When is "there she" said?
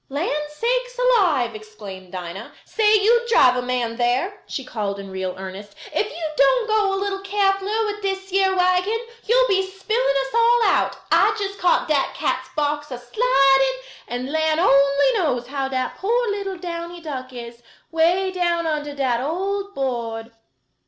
3.97-4.63